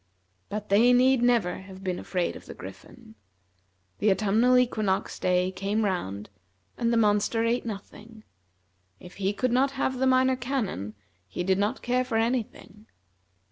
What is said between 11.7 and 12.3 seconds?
care for